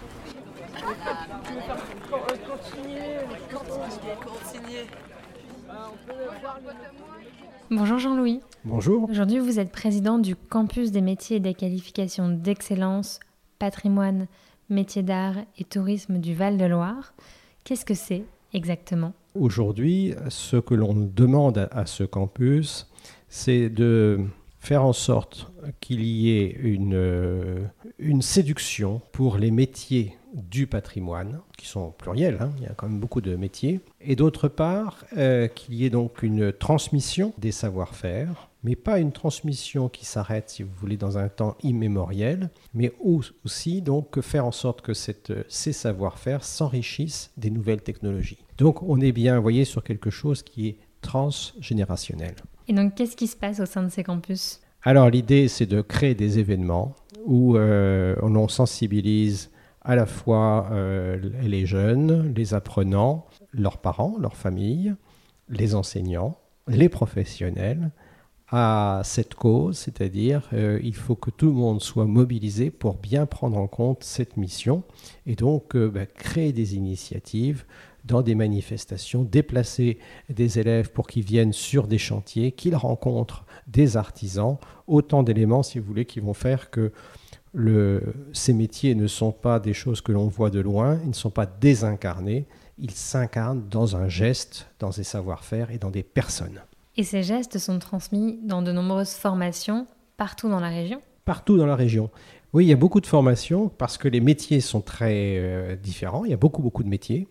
Bonjour 7.72 7.98
Jean-Louis. 8.00 8.40
Bonjour. 8.64 9.10
Aujourd'hui, 9.10 9.40
vous 9.40 9.60
êtes 9.60 9.72
président 9.72 10.18
du 10.20 10.36
campus 10.36 10.92
des 10.92 11.02
métiers 11.02 11.38
et 11.38 11.40
des 11.40 11.54
qualifications 11.54 12.30
d'excellence, 12.30 13.20
patrimoine, 13.60 14.28
métiers 14.70 15.04
d'art 15.04 15.36
et 15.58 15.64
tourisme 15.64 16.20
du 16.20 16.34
Val-de-Loire. 16.34 17.14
Qu'est-ce 17.64 17.86
que 17.86 17.94
c'est 17.94 18.24
exactement? 18.54 19.14
Aujourd'hui, 19.34 20.14
ce 20.30 20.58
que 20.58 20.74
l'on 20.74 20.94
demande 20.94 21.68
à- 21.72 21.86
ce 21.86 22.04
campus, 22.04 22.88
c'est 23.28 23.70
de 23.70 24.22
faire 24.60 24.84
en 24.86 24.94
sorte 24.94 25.52
qu'il 25.82 26.04
y 26.04 26.32
ait 26.32 26.52
une, 26.62 26.94
euh, 26.96 27.60
une 28.00 28.22
séduction 28.22 29.02
pour 29.12 29.38
les 29.38 29.52
métiers 29.52 30.16
du 30.36 30.68
patrimoine, 30.68 31.40
qui 31.58 31.66
sont 31.68 31.92
pluriels, 31.98 32.38
hein, 32.42 32.52
il 32.58 32.64
y 32.64 32.68
a 32.68 32.74
quand 32.76 32.88
même 32.90 33.00
beaucoup 33.00 33.22
de 33.22 33.36
métiers, 33.36 33.80
et 34.02 34.16
d'autre 34.16 34.48
part, 34.48 35.06
euh, 35.18 35.48
qu'il 35.48 35.74
y 35.76 35.86
ait 35.86 35.90
donc 35.90 36.22
une 36.24 36.52
transmission 36.52 37.34
des 37.38 37.52
savoir-faire, 37.52 38.50
mais 38.64 38.76
pas 38.76 39.00
une 39.00 39.12
transmission 39.12 39.90
qui 39.90 40.06
s'arrête, 40.06 40.50
si 40.50 40.64
vous 40.64 40.72
voulez, 40.78 40.98
dans 40.98 41.18
un 41.18 41.30
temps 41.30 41.56
immémoriel, 41.64 42.50
mais 42.74 42.92
au- 43.00 43.22
aussi 43.46 43.82
donc 43.82 44.20
faire 44.22 44.46
en 44.46 44.52
sorte 44.52 44.82
que 44.82 44.94
cette, 44.94 45.32
ces 45.48 45.72
savoir-faire 45.72 46.44
s'enrichissent 46.44 47.32
des 47.38 47.50
nouvelles 47.50 47.82
technologies. 47.82 48.40
Donc 48.58 48.84
on 48.84 49.00
est 49.00 49.12
bien, 49.12 49.38
vous 49.38 49.42
voyez, 49.44 49.66
sur 49.66 49.84
quelque 49.84 50.10
chose 50.10 50.44
qui 50.44 50.68
est 50.68 50.78
transgénérationnel. 51.02 52.36
Et 52.68 52.74
donc, 52.74 52.96
qu'est-ce 52.96 53.16
qui 53.16 53.28
se 53.28 53.36
passe 53.36 53.60
au 53.60 53.66
sein 53.66 53.84
de 53.84 53.90
ces 53.90 54.04
campus? 54.04 54.60
Alors 54.82 55.10
l'idée, 55.10 55.48
c'est 55.48 55.66
de 55.66 55.82
créer 55.82 56.16
des 56.16 56.40
événements 56.40 56.96
où 57.26 57.58
euh, 57.58 58.16
on 58.22 58.48
sensibilise 58.48 59.50
à 59.86 59.96
la 59.96 60.08
fois 60.08 60.68
euh, 60.72 61.18
les 61.44 61.66
jeunes, 61.66 62.34
les 62.36 62.54
apprenants, 62.56 63.28
leurs 63.54 63.78
parents, 63.78 64.16
leurs 64.20 64.36
familles, 64.36 64.96
les 65.48 65.76
enseignants, 65.76 66.38
les 66.68 66.90
professionnels 66.90 67.92
à 68.50 69.02
cette 69.04 69.36
cause, 69.36 69.78
c'est-à-dire 69.78 70.50
euh, 70.54 70.80
il 70.84 70.96
faut 70.96 71.16
que 71.16 71.30
tout 71.30 71.48
le 71.48 71.54
monde 71.54 71.82
soit 71.82 72.06
mobilisé 72.06 72.72
pour 72.72 72.96
bien 72.96 73.26
prendre 73.26 73.58
en 73.58 73.68
compte 73.68 74.04
cette 74.04 74.38
mission 74.38 74.84
et 75.26 75.36
donc 75.36 75.76
euh, 75.76 75.90
bah, 75.90 76.06
créer 76.06 76.52
des 76.52 76.76
initiatives 76.76 77.66
dans 78.06 78.22
des 78.22 78.36
manifestations, 78.36 79.24
déplacer 79.24 79.98
des 80.30 80.60
élèves 80.60 80.92
pour 80.92 81.08
qu'ils 81.08 81.26
viennent 81.26 81.54
sur 81.54 81.88
des 81.88 81.98
chantiers, 81.98 82.52
qu'ils 82.52 82.76
rencontrent 82.76 83.46
des 83.68 83.98
artisans, 83.98 84.58
autant 84.88 85.24
d'éléments, 85.24 85.64
si 85.64 85.80
vous 85.80 85.86
voulez, 85.86 86.06
qui 86.06 86.20
vont 86.20 86.36
faire 86.36 86.70
que 86.70 86.92
le, 87.56 88.14
ces 88.34 88.54
métiers 88.54 88.94
ne 88.96 89.08
sont 89.08 89.32
pas 89.32 89.60
des 89.60 89.74
choses 89.74 90.02
que 90.02 90.12
l'on 90.12 90.28
voit 90.28 90.50
de 90.50 90.60
loin, 90.60 91.00
ils 91.04 91.10
ne 91.10 91.14
sont 91.14 91.30
pas 91.32 91.46
désincarnés, 91.46 92.46
ils 92.78 92.92
s'incarnent 92.92 93.68
dans 93.70 93.96
un 93.96 94.10
geste, 94.10 94.68
dans 94.80 94.90
des 94.90 95.04
savoir-faire 95.04 95.72
et 95.72 95.78
dans 95.78 95.90
des 95.90 96.04
personnes. 96.04 96.62
Et 96.98 97.04
ces 97.04 97.24
gestes 97.24 97.58
sont 97.58 97.80
transmis 97.80 98.40
dans 98.44 98.62
de 98.62 98.72
nombreuses 98.72 99.14
formations 99.14 99.88
partout 100.18 100.50
dans 100.50 100.60
la 100.60 100.70
région? 100.70 101.02
Partout 101.24 101.58
dans 101.58 101.66
la 101.66 101.76
région. 101.76 102.10
Oui, 102.54 102.66
il 102.66 102.70
y 102.70 102.74
a 102.74 102.78
beaucoup 102.78 103.02
de 103.02 103.08
formations 103.08 103.70
parce 103.70 103.98
que 103.98 104.08
les 104.08 104.20
métiers 104.22 104.62
sont 104.62 104.82
très 104.82 105.38
euh, 105.38 105.76
différents. 105.76 106.26
Il 106.26 106.32
y 106.32 106.34
a 106.34 106.38
beaucoup, 106.38 106.62
beaucoup 106.62 106.84
de 106.84 106.90
métiers 106.90 107.28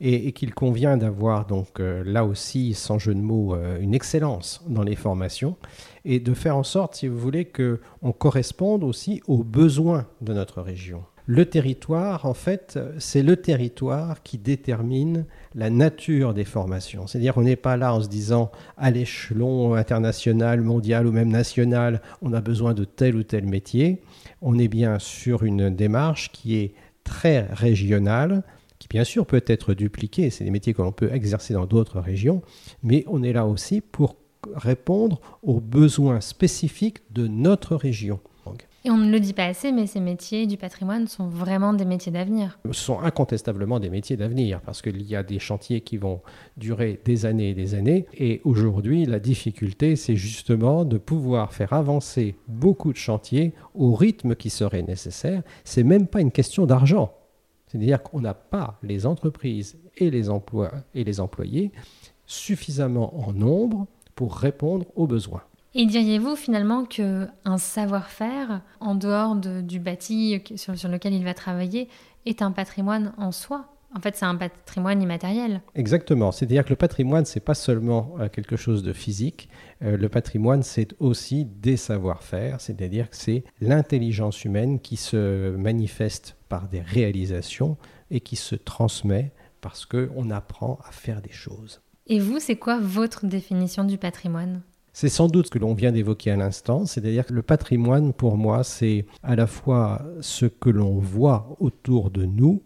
et, 0.00 0.32
qu'il 0.32 0.54
convient 0.54 0.96
d'avoir 0.96 1.46
donc 1.46 1.80
euh, 1.80 2.02
là 2.04 2.24
aussi, 2.24 2.74
sans 2.74 2.98
jeu 2.98 3.14
de 3.14 3.20
mots, 3.20 3.54
euh, 3.54 3.80
une 3.80 3.94
excellence 3.94 4.62
dans 4.68 4.82
les 4.82 4.96
formations 4.96 5.56
et 6.04 6.18
de 6.18 6.34
faire 6.34 6.56
en 6.56 6.64
sorte, 6.64 6.96
si 6.96 7.08
vous 7.08 7.18
voulez, 7.18 7.44
qu'on 7.44 8.12
corresponde 8.12 8.82
aussi 8.82 9.22
aux 9.26 9.44
besoins 9.44 10.06
de 10.20 10.32
notre 10.34 10.60
région. 10.60 11.04
Le 11.26 11.46
territoire, 11.46 12.26
en 12.26 12.34
fait, 12.34 12.80
c'est 12.98 13.22
le 13.22 13.36
territoire 13.36 14.24
qui 14.24 14.38
détermine 14.38 15.24
la 15.54 15.70
nature 15.70 16.34
des 16.34 16.44
formations. 16.44 17.06
C'est-à-dire, 17.06 17.38
on 17.38 17.42
n'est 17.42 17.54
pas 17.54 17.76
là 17.76 17.94
en 17.94 18.02
se 18.02 18.08
disant, 18.08 18.50
à 18.76 18.90
l'échelon 18.90 19.74
international, 19.74 20.62
mondial 20.62 21.06
ou 21.06 21.12
même 21.12 21.28
national, 21.28 22.02
on 22.22 22.32
a 22.32 22.40
besoin 22.40 22.74
de 22.74 22.82
tel 22.82 23.14
ou 23.14 23.22
tel 23.22 23.46
métier. 23.46 24.02
On 24.40 24.58
est 24.58 24.66
bien 24.66 24.98
sur 24.98 25.44
une 25.44 25.70
démarche 25.70 26.32
qui 26.32 26.56
est 26.56 26.74
très 27.04 27.46
régionale, 27.52 28.42
qui 28.82 28.88
bien 28.88 29.04
sûr 29.04 29.26
peut 29.26 29.44
être 29.46 29.74
dupliquée. 29.74 30.30
C'est 30.30 30.42
des 30.42 30.50
métiers 30.50 30.74
que 30.74 30.82
l'on 30.82 30.90
peut 30.90 31.12
exercer 31.12 31.54
dans 31.54 31.66
d'autres 31.66 32.00
régions, 32.00 32.42
mais 32.82 33.04
on 33.06 33.22
est 33.22 33.32
là 33.32 33.46
aussi 33.46 33.80
pour 33.80 34.16
répondre 34.56 35.20
aux 35.44 35.60
besoins 35.60 36.20
spécifiques 36.20 36.98
de 37.12 37.28
notre 37.28 37.76
région. 37.76 38.18
Et 38.84 38.90
on 38.90 38.96
ne 38.96 39.12
le 39.12 39.20
dit 39.20 39.34
pas 39.34 39.44
assez, 39.44 39.70
mais 39.70 39.86
ces 39.86 40.00
métiers 40.00 40.48
du 40.48 40.56
patrimoine 40.56 41.06
sont 41.06 41.28
vraiment 41.28 41.74
des 41.74 41.84
métiers 41.84 42.10
d'avenir. 42.10 42.58
Ce 42.72 42.72
sont 42.72 42.98
incontestablement 42.98 43.78
des 43.78 43.88
métiers 43.88 44.16
d'avenir, 44.16 44.60
parce 44.62 44.82
qu'il 44.82 45.00
y 45.02 45.14
a 45.14 45.22
des 45.22 45.38
chantiers 45.38 45.82
qui 45.82 45.96
vont 45.96 46.20
durer 46.56 46.98
des 47.04 47.24
années 47.24 47.50
et 47.50 47.54
des 47.54 47.76
années. 47.76 48.06
Et 48.18 48.40
aujourd'hui, 48.42 49.06
la 49.06 49.20
difficulté, 49.20 49.94
c'est 49.94 50.16
justement 50.16 50.84
de 50.84 50.98
pouvoir 50.98 51.52
faire 51.52 51.72
avancer 51.72 52.34
beaucoup 52.48 52.92
de 52.92 52.98
chantiers 52.98 53.54
au 53.76 53.94
rythme 53.94 54.34
qui 54.34 54.50
serait 54.50 54.82
nécessaire. 54.82 55.44
C'est 55.62 55.84
même 55.84 56.08
pas 56.08 56.20
une 56.20 56.32
question 56.32 56.66
d'argent. 56.66 57.12
C'est-à-dire 57.72 58.02
qu'on 58.02 58.20
n'a 58.20 58.34
pas 58.34 58.78
les 58.82 59.06
entreprises 59.06 59.78
et 59.96 60.10
les, 60.10 60.28
employés 60.28 61.72
suffisamment 62.26 63.26
en 63.26 63.32
nombre 63.32 63.86
pour 64.14 64.36
répondre 64.36 64.84
aux 64.94 65.06
besoins. 65.06 65.42
Et 65.74 65.86
diriez-vous 65.86 66.36
finalement 66.36 66.84
qu'un 66.84 67.30
savoir-faire, 67.56 68.60
en 68.80 68.94
dehors 68.94 69.36
du 69.36 69.80
bâti 69.80 70.42
sur, 70.56 70.74
lequel 70.90 71.14
il 71.14 71.24
va 71.24 71.32
travailler, 71.32 71.88
est 72.26 72.42
un 72.42 72.52
patrimoine 72.52 73.14
en 73.16 73.32
soi? 73.32 73.71
En 73.94 74.00
fait, 74.00 74.16
c'est 74.16 74.24
un 74.24 74.36
patrimoine 74.36 75.02
immatériel. 75.02 75.60
Exactement. 75.74 76.32
C'est-à-dire 76.32 76.64
que 76.64 76.70
le 76.70 76.76
patrimoine, 76.76 77.24
c'est 77.24 77.40
pas 77.40 77.54
seulement 77.54 78.14
euh, 78.18 78.28
quelque 78.28 78.56
chose 78.56 78.82
de 78.82 78.92
physique. 78.92 79.48
Euh, 79.82 79.96
le 79.96 80.08
patrimoine, 80.08 80.62
c'est 80.62 80.94
aussi 80.98 81.44
des 81.44 81.76
savoir-faire. 81.76 82.60
C'est-à-dire 82.60 83.10
que 83.10 83.16
c'est 83.16 83.44
l'intelligence 83.60 84.44
humaine 84.44 84.80
qui 84.80 84.96
se 84.96 85.54
manifeste 85.56 86.36
par 86.48 86.68
des 86.68 86.80
réalisations 86.80 87.76
et 88.10 88.20
qui 88.20 88.36
se 88.36 88.54
transmet 88.54 89.32
parce 89.60 89.86
qu'on 89.86 90.30
apprend 90.30 90.78
à 90.86 90.92
faire 90.92 91.20
des 91.20 91.32
choses. 91.32 91.82
Et 92.06 92.18
vous, 92.18 92.40
c'est 92.40 92.56
quoi 92.56 92.78
votre 92.80 93.26
définition 93.26 93.84
du 93.84 93.98
patrimoine? 93.98 94.62
C'est 94.92 95.08
sans 95.08 95.28
doute 95.28 95.46
ce 95.46 95.50
que 95.50 95.58
l'on 95.58 95.72
vient 95.72 95.92
d'évoquer 95.92 96.32
à 96.32 96.36
l'instant, 96.36 96.84
c'est-à-dire 96.84 97.24
que 97.24 97.32
le 97.32 97.40
patrimoine, 97.40 98.12
pour 98.12 98.36
moi, 98.36 98.62
c'est 98.62 99.06
à 99.22 99.36
la 99.36 99.46
fois 99.46 100.04
ce 100.20 100.44
que 100.44 100.68
l'on 100.68 100.98
voit 100.98 101.56
autour 101.60 102.10
de 102.10 102.26
nous, 102.26 102.62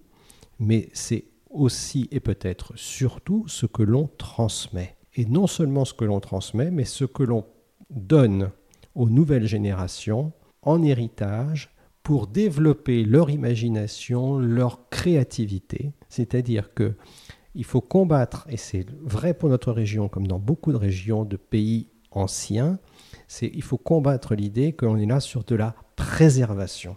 mais 0.58 0.88
c'est 0.92 1.25
aussi 1.50 2.08
et 2.10 2.20
peut-être 2.20 2.72
surtout 2.76 3.44
ce 3.48 3.66
que 3.66 3.82
l'on 3.82 4.08
transmet. 4.18 4.96
Et 5.14 5.25
non 5.25 5.46
seulement 5.46 5.84
ce 5.84 5.94
que 5.94 6.04
l'on 6.04 6.20
transmet, 6.20 6.70
mais 6.70 6.84
ce 6.84 7.04
que 7.04 7.22
l'on 7.22 7.46
donne 7.90 8.50
aux 8.94 9.08
nouvelles 9.08 9.46
générations 9.46 10.32
en 10.62 10.82
héritage 10.82 11.70
pour 12.02 12.26
développer 12.26 13.04
leur 13.04 13.30
imagination, 13.30 14.38
leur 14.38 14.88
créativité. 14.90 15.92
C'est-à-dire 16.08 16.75
que 16.75 16.94
il 17.54 17.64
faut 17.64 17.80
combattre, 17.80 18.46
et 18.50 18.58
c'est 18.58 18.86
vrai 19.02 19.32
pour 19.32 19.48
notre 19.48 19.72
région 19.72 20.08
comme 20.08 20.26
dans 20.26 20.38
beaucoup 20.38 20.72
de 20.72 20.76
régions 20.76 21.25
de 21.25 21.36
pays 21.36 21.88
ancien, 22.10 22.78
c'est 23.28 23.50
il 23.52 23.62
faut 23.62 23.78
combattre 23.78 24.34
l'idée 24.34 24.72
qu'on 24.72 24.98
est 24.98 25.06
là 25.06 25.20
sur 25.20 25.42
de 25.44 25.54
la 25.54 25.75
préservation. 25.96 26.96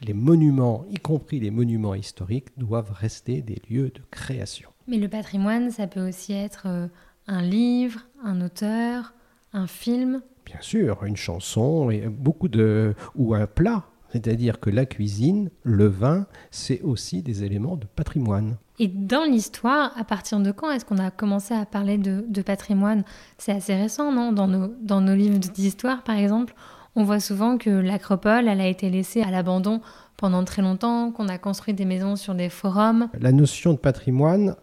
Les 0.00 0.14
monuments, 0.14 0.84
y 0.90 0.98
compris 0.98 1.40
les 1.40 1.50
monuments 1.50 1.94
historiques, 1.94 2.48
doivent 2.56 2.92
rester 2.92 3.42
des 3.42 3.60
lieux 3.68 3.90
de 3.90 4.00
création. 4.10 4.70
Mais 4.86 4.98
le 4.98 5.08
patrimoine, 5.08 5.70
ça 5.70 5.86
peut 5.86 6.06
aussi 6.06 6.32
être 6.32 6.66
euh, 6.66 6.86
un 7.26 7.42
livre, 7.42 8.00
un 8.24 8.40
auteur, 8.40 9.12
un 9.52 9.66
film. 9.66 10.22
Bien 10.46 10.60
sûr, 10.60 11.02
une 11.04 11.16
chanson 11.16 11.90
et 11.90 12.08
beaucoup 12.08 12.48
de 12.48 12.94
ou 13.16 13.34
un 13.34 13.46
plat. 13.46 13.84
C'est-à-dire 14.10 14.60
que 14.60 14.70
la 14.70 14.86
cuisine, 14.86 15.50
le 15.62 15.86
vin, 15.86 16.26
c'est 16.50 16.80
aussi 16.80 17.22
des 17.22 17.44
éléments 17.44 17.76
de 17.76 17.86
patrimoine. 17.86 18.56
Et 18.78 18.88
dans 18.88 19.24
l'histoire, 19.24 19.92
à 19.98 20.04
partir 20.04 20.40
de 20.40 20.52
quand 20.52 20.70
est-ce 20.70 20.84
qu'on 20.84 20.98
a 20.98 21.10
commencé 21.10 21.52
à 21.52 21.66
parler 21.66 21.98
de, 21.98 22.42
patrimoine? 22.42 23.04
C'est 23.36 23.52
assez 23.52 23.74
récent, 23.74 24.12
non? 24.12 24.32
Dans 24.32 24.46
nos, 24.46 24.68
dans 24.80 25.00
nos 25.00 25.14
livres 25.14 25.38
d'histoire, 25.38 26.04
par 26.04 26.16
exemple, 26.16 26.54
on 26.98 27.04
voit 27.04 27.20
souvent 27.20 27.58
que 27.58 27.70
l'acropole, 27.70 28.48
elle 28.48 28.60
a 28.60 28.66
été 28.66 28.90
laissée 28.90 29.22
à 29.22 29.30
l'abandon 29.30 29.80
pendant 30.16 30.42
très 30.42 30.62
longtemps, 30.62 31.12
qu'on 31.12 31.28
a 31.28 31.38
construit 31.38 31.72
des 31.72 31.84
maisons 31.84 32.16
sur 32.16 32.34
des 32.34 32.48
forums. 32.48 33.08
La 33.20 33.30
notion 33.30 33.72
de 33.72 33.78
patrimoine, 33.78 34.56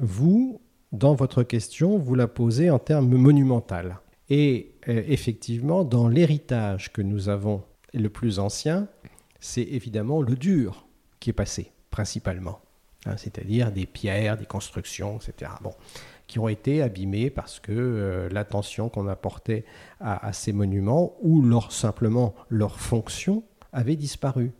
vous, 0.00 0.58
dans 0.92 1.14
votre 1.14 1.42
question, 1.42 1.98
vous 1.98 2.14
la 2.14 2.28
posez 2.28 2.70
en 2.70 2.78
termes 2.78 3.14
monumental. 3.14 3.98
Et 4.30 4.74
euh, 4.88 5.02
effectivement, 5.06 5.84
dans 5.84 6.08
l'héritage 6.08 6.94
que 6.94 7.02
nous 7.02 7.28
avons 7.28 7.62
le 7.92 8.08
plus 8.08 8.38
ancien, 8.38 8.88
c'est 9.38 9.60
évidemment 9.60 10.22
le 10.22 10.34
dur 10.34 10.86
qui 11.20 11.28
est 11.28 11.34
passé, 11.34 11.72
principalement. 11.90 12.60
Hein, 13.04 13.18
c'est-à-dire 13.18 13.70
des 13.70 13.84
pierres, 13.84 14.38
des 14.38 14.46
constructions, 14.46 15.18
etc. 15.18 15.50
Bon, 15.62 15.74
qui 16.26 16.38
ont 16.38 16.48
été 16.48 16.82
abîmées 16.82 17.30
parce 17.30 17.60
que 17.60 17.72
euh, 17.72 18.28
l'attention 18.30 18.88
qu'on 18.88 19.06
apportait 19.06 19.64
à, 20.00 20.32
ces 20.32 20.52
monuments 20.52 21.16
ou 21.22 21.42
leur, 21.42 21.72
simplement 21.72 22.34
leur 22.48 22.78
fonction 22.80 23.44
avait 23.72 23.96
disparu. 23.96 24.52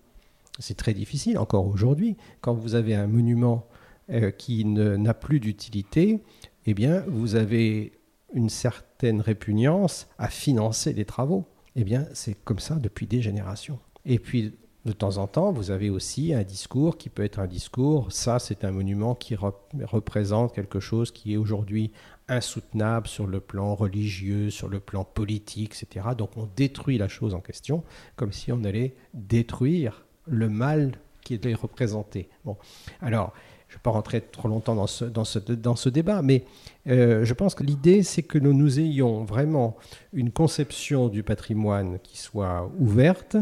C'est 0.59 0.77
très 0.77 0.95
difficile 0.95 1.39
encore 1.39 1.67
aujourd'hui. 1.67 2.17
Quand 2.41 2.55
vous 2.55 2.75
avez 2.75 2.95
un 2.95 3.07
monument 3.07 3.67
euh, 4.11 4.31
qui 4.31 4.65
n'a 4.65 5.15
plus 5.15 5.41
d'utilité, 5.41 6.23
eh 6.67 6.75
bien, 6.75 7.05
vous 7.09 7.35
avez 7.35 7.93
une 8.33 8.49
certaine 8.49 9.21
répugnance 9.21 10.09
à 10.19 10.29
financer 10.29 10.93
les 10.93 11.05
travaux. 11.05 11.45
Eh 11.75 11.85
bien, 11.85 12.07
c'est 12.15 12.35
comme 12.45 12.59
ça 12.59 12.77
depuis 12.77 13.07
des 13.07 13.21
générations. 13.21 13.79
Et 14.05 14.19
puis, 14.19 14.55
de 14.87 14.93
temps 14.93 15.19
en 15.19 15.27
temps, 15.27 15.53
vous 15.53 15.71
avez 15.71 15.91
aussi 15.91 16.33
un 16.33 16.45
discours 16.45 16.97
qui 16.97 17.11
peut 17.11 17.25
être 17.25 17.41
un 17.41 17.47
discours, 17.47 18.13
ça 18.13 18.39
c'est 18.39 18.65
un 18.65 18.71
monument 18.71 19.15
qui 19.15 19.37
représente 19.37 20.55
quelque 20.55 20.81
chose 20.81 21.11
qui 21.11 21.35
est 21.35 21.37
aujourd'hui 21.37 21.93
insoutenable 22.29 23.07
sur 23.07 23.27
le 23.27 23.41
plan 23.41 23.75
religieux, 23.75 24.51
sur 24.51 24.69
le 24.69 24.81
plan 24.81 25.05
politique, 25.05 25.75
etc. 25.83 26.09
Donc 26.17 26.37
on 26.37 26.49
détruit 26.57 26.99
la 26.99 27.09
chose 27.09 27.35
en 27.35 27.41
question 27.41 27.85
comme 28.15 28.33
si 28.33 28.53
on 28.53 28.65
allait 28.65 28.95
détruire 29.13 30.07
le 30.27 30.49
mal 30.49 30.93
qui 31.23 31.35
est 31.35 31.55
représenté. 31.55 32.29
Bon, 32.45 32.57
alors, 33.03 33.33
je 33.69 33.75
ne 33.75 33.79
vais 33.79 33.83
pas 33.83 33.91
rentrer 33.91 34.21
trop 34.21 34.47
longtemps 34.47 34.77
dans 34.77 34.87
ce, 34.87 35.05
dans 35.05 35.25
ce, 35.25 35.41
dans 35.41 35.75
ce 35.75 35.89
débat, 35.89 36.23
mais 36.23 36.45
euh, 36.87 37.25
je 37.25 37.35
pense 37.35 37.57
que 37.57 37.65
l'idée, 37.65 38.05
c'est 38.05 38.23
que 38.23 38.39
nous, 38.39 38.53
nous 38.53 38.79
ayons 38.79 39.25
vraiment 39.25 39.77
une 40.13 40.31
conception 40.31 41.09
du 41.09 41.25
patrimoine 41.25 41.99
qui 42.05 42.17
soit 42.17 42.71
ouverte, 42.79 43.37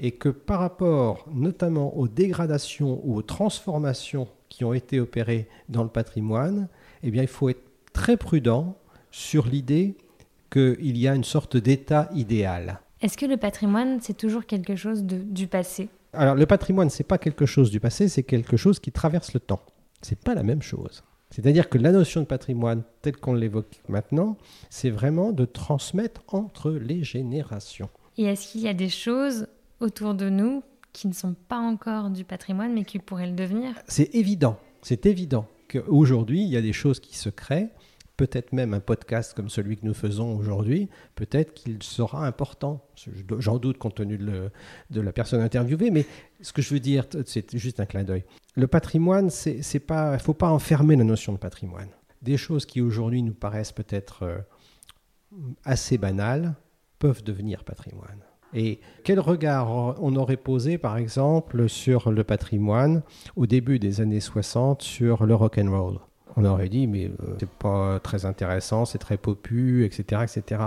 et 0.00 0.12
que 0.12 0.30
par 0.30 0.60
rapport 0.60 1.26
notamment 1.32 1.96
aux 1.96 2.08
dégradations 2.08 3.00
ou 3.04 3.16
aux 3.16 3.22
transformations 3.22 4.26
qui 4.48 4.64
ont 4.64 4.72
été 4.72 4.98
opérées 4.98 5.46
dans 5.68 5.84
le 5.84 5.90
patrimoine, 5.90 6.68
eh 7.02 7.10
bien, 7.10 7.22
il 7.22 7.28
faut 7.28 7.50
être 7.50 7.62
très 7.92 8.16
prudent 8.16 8.76
sur 9.10 9.46
l'idée 9.46 9.94
qu'il 10.50 10.96
y 10.96 11.06
a 11.06 11.14
une 11.14 11.24
sorte 11.24 11.56
d'état 11.56 12.08
idéal. 12.14 12.80
Est-ce 13.02 13.16
que 13.16 13.26
le 13.26 13.36
patrimoine, 13.36 13.98
c'est 14.00 14.16
toujours 14.16 14.46
quelque 14.46 14.74
chose 14.74 15.04
de, 15.04 15.18
du 15.18 15.46
passé? 15.46 15.88
Alors, 16.12 16.34
le 16.34 16.46
patrimoine, 16.46 16.90
c'est 16.90 17.04
pas 17.04 17.18
quelque 17.18 17.46
chose 17.46 17.70
du 17.70 17.78
passé, 17.78 18.08
c'est 18.08 18.24
quelque 18.24 18.56
chose 18.56 18.80
qui 18.80 18.90
traverse 18.90 19.32
le 19.32 19.40
temps. 19.40 19.62
C'est 20.02 20.18
pas 20.18 20.34
la 20.34 20.42
même 20.42 20.62
chose. 20.62 21.04
C'est-à-dire 21.30 21.68
que 21.68 21.78
la 21.78 21.92
notion 21.92 22.22
de 22.22 22.26
patrimoine, 22.26 22.82
telle 23.02 23.16
qu'on 23.16 23.34
l'évoque 23.34 23.80
maintenant, 23.88 24.36
c'est 24.70 24.90
vraiment 24.90 25.30
de 25.30 25.44
transmettre 25.44 26.22
entre 26.28 26.72
les 26.72 27.04
générations. 27.04 27.88
Et 28.18 28.24
est-ce 28.24 28.50
qu'il 28.50 28.62
y 28.62 28.68
a 28.68 28.74
des 28.74 28.88
choses 28.88 29.46
autour 29.80 30.14
de 30.14 30.28
nous 30.28 30.62
qui 30.92 31.08
ne 31.08 31.12
sont 31.12 31.34
pas 31.34 31.58
encore 31.58 32.10
du 32.10 32.24
patrimoine, 32.24 32.72
mais 32.72 32.84
qui 32.84 32.98
pourraient 32.98 33.28
le 33.28 33.36
devenir 33.36 33.74
C'est 33.86 34.14
évident, 34.14 34.58
c'est 34.82 35.06
évident 35.06 35.46
qu'aujourd'hui, 35.68 36.42
il 36.42 36.48
y 36.48 36.56
a 36.56 36.62
des 36.62 36.72
choses 36.72 37.00
qui 37.00 37.16
se 37.16 37.28
créent. 37.28 37.70
Peut-être 38.16 38.52
même 38.52 38.74
un 38.74 38.80
podcast 38.80 39.32
comme 39.32 39.48
celui 39.48 39.78
que 39.78 39.86
nous 39.86 39.94
faisons 39.94 40.36
aujourd'hui, 40.36 40.90
peut-être 41.14 41.54
qu'il 41.54 41.82
sera 41.82 42.26
important. 42.26 42.84
J'en 43.38 43.56
doute 43.56 43.78
compte 43.78 43.94
tenu 43.94 44.18
de, 44.18 45.00
la 45.00 45.12
personne 45.12 45.40
interviewée, 45.40 45.90
mais 45.90 46.04
ce 46.42 46.52
que 46.52 46.60
je 46.60 46.74
veux 46.74 46.80
dire, 46.80 47.06
c'est 47.24 47.56
juste 47.56 47.80
un 47.80 47.86
clin 47.86 48.04
d'œil. 48.04 48.24
Le 48.56 48.66
patrimoine, 48.66 49.30
c'est 49.30 49.80
pas, 49.80 50.10
il 50.10 50.14
ne 50.14 50.18
faut 50.18 50.34
pas 50.34 50.50
enfermer 50.50 50.96
la 50.96 51.04
notion 51.04 51.32
de 51.32 51.38
patrimoine. 51.38 51.88
Des 52.20 52.36
choses 52.36 52.66
qui 52.66 52.82
aujourd'hui 52.82 53.22
nous 53.22 53.32
paraissent 53.32 53.72
peut-être 53.72 54.24
euh, 54.24 54.38
assez 55.64 55.96
banales 55.96 56.54
peuvent 56.98 57.22
devenir 57.22 57.64
patrimoine. 57.64 58.20
Et 58.54 58.80
quel 59.04 59.20
regard 59.20 59.96
on 60.02 60.16
aurait 60.16 60.36
posé, 60.36 60.78
par 60.78 60.96
exemple, 60.96 61.68
sur 61.68 62.10
le 62.10 62.24
patrimoine 62.24 63.02
au 63.36 63.46
début 63.46 63.78
des 63.78 64.00
années 64.00 64.20
60 64.20 64.82
sur 64.82 65.24
le 65.24 65.34
rock 65.34 65.58
and 65.58 65.70
roll? 65.70 65.98
On 66.36 66.44
aurait 66.44 66.68
dit, 66.68 66.86
mais 66.86 67.06
euh, 67.06 67.36
c'est 67.38 67.48
pas 67.48 67.98
très 68.00 68.24
intéressant, 68.24 68.84
c'est 68.84 68.98
très 68.98 69.16
popu, 69.16 69.84
etc., 69.84 70.22
etc. 70.22 70.62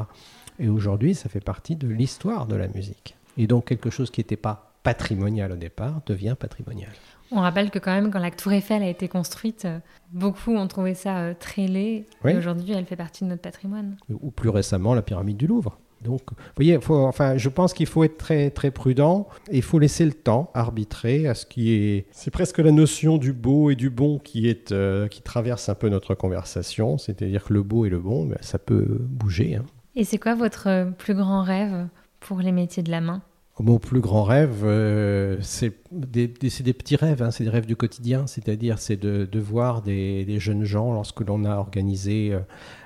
Et 0.59 0.67
aujourd'hui, 0.67 1.15
ça 1.15 1.29
fait 1.29 1.43
partie 1.43 1.75
de 1.75 1.87
l'histoire 1.87 2.45
de 2.45 2.55
la 2.55 2.67
musique. 2.67 3.15
Et 3.37 3.47
donc 3.47 3.65
quelque 3.65 3.89
chose 3.89 4.11
qui 4.11 4.19
n'était 4.19 4.37
pas 4.37 4.73
patrimonial 4.83 5.51
au 5.51 5.55
départ 5.55 6.01
devient 6.05 6.35
patrimonial. 6.37 6.91
On 7.31 7.39
rappelle 7.39 7.71
que 7.71 7.79
quand 7.79 7.93
même, 7.93 8.11
quand 8.11 8.19
la 8.19 8.29
Tour 8.29 8.51
Eiffel 8.51 8.83
a 8.83 8.89
été 8.89 9.07
construite, 9.07 9.65
euh, 9.65 9.79
beaucoup 10.11 10.55
ont 10.55 10.67
trouvé 10.67 10.93
ça 10.93 11.17
euh, 11.19 11.33
très 11.37 11.67
laid. 11.67 12.05
Et 12.25 12.37
aujourd'hui, 12.37 12.73
elle 12.73 12.85
fait 12.85 12.95
partie 12.95 13.23
de 13.23 13.29
notre 13.29 13.41
patrimoine. 13.41 13.97
Ou 14.09 14.29
plus 14.29 14.49
récemment, 14.49 14.93
la 14.93 15.01
pyramide 15.01 15.37
du 15.37 15.47
Louvre. 15.47 15.79
Donc, 16.03 16.21
vous 16.29 16.35
voyez, 16.55 16.79
faut, 16.79 16.95
enfin, 16.95 17.37
je 17.37 17.49
pense 17.49 17.73
qu'il 17.73 17.87
faut 17.87 18.03
être 18.03 18.17
très, 18.17 18.49
très 18.49 18.71
prudent 18.71 19.27
et 19.49 19.57
il 19.57 19.61
faut 19.61 19.79
laisser 19.79 20.05
le 20.05 20.13
temps 20.13 20.51
arbitrer 20.53 21.27
à 21.27 21.33
ce 21.33 21.45
qui 21.45 21.73
est. 21.73 22.05
C'est 22.11 22.31
presque 22.31 22.59
la 22.59 22.71
notion 22.71 23.17
du 23.17 23.33
beau 23.33 23.69
et 23.69 23.75
du 23.75 23.89
bon 23.89 24.19
qui, 24.19 24.47
est, 24.47 24.71
euh, 24.71 25.07
qui 25.07 25.21
traverse 25.21 25.69
un 25.69 25.75
peu 25.75 25.89
notre 25.89 26.15
conversation. 26.15 26.97
C'est-à-dire 26.97 27.45
que 27.45 27.53
le 27.53 27.63
beau 27.63 27.85
et 27.85 27.89
le 27.89 27.99
bon, 27.99 28.25
ben, 28.25 28.37
ça 28.41 28.59
peut 28.59 28.97
bouger. 28.99 29.55
Hein. 29.55 29.65
Et 29.95 30.03
c'est 30.03 30.17
quoi 30.17 30.35
votre 30.35 30.91
plus 30.97 31.13
grand 31.13 31.43
rêve 31.43 31.87
pour 32.19 32.39
les 32.39 32.51
métiers 32.51 32.83
de 32.83 32.91
la 32.91 33.01
main? 33.01 33.21
Mon 33.59 33.77
plus 33.77 33.99
grand 33.99 34.23
rêve, 34.23 34.63
euh, 34.63 35.37
c'est 35.41 35.73
des, 35.91 36.27
des, 36.27 36.73
petits 36.73 36.95
rêves, 36.95 37.21
hein, 37.21 37.29
c'est 37.29 37.43
des 37.43 37.51
rêves 37.51 37.67
du 37.67 37.75
quotidien, 37.75 38.25
c'est-à-dire 38.25 38.79
c'est 38.79 38.97
de, 38.97 39.29
de, 39.31 39.39
voir 39.39 39.83
des, 39.83 40.25
des, 40.25 40.39
jeunes 40.39 40.63
gens 40.63 40.91
lorsque 40.91 41.21
l'on 41.21 41.45
a 41.45 41.57
organisé 41.57 42.33
euh, 42.33 42.39